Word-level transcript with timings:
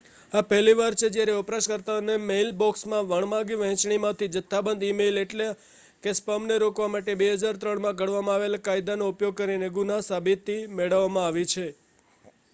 આ 0.33 0.41
પહેલી 0.43 0.75
વાર 0.75 0.93
છે 0.93 1.07
જ્યારે 1.09 1.33
વપરાશકર્તાઓના 1.35 2.21
મેઇલબોક્સમાં 2.21 3.09
વણમાગી 3.09 3.57
વહેંચણીમાંથી 3.59 4.29
જથ્થાબંધ 4.31 4.85
ઇ-મેઇલ 4.87 5.19
એટલ 5.23 5.43
કે 6.03 6.13
સ્પામને 6.15 6.57
રોકવા 6.59 6.87
માટે 6.87 7.15
2003માં 7.19 7.99
ઘડવામાં 7.99 8.35
આવેલા 8.37 8.63
કાયદાનો 8.63 9.11
ઉપયોગ 9.11 9.35
કરીને 9.37 9.69
ગુના-સાબિતી 9.73 10.57
મેળવવામાં 10.73 11.27
આવી 11.27 11.47
છે 11.47 11.67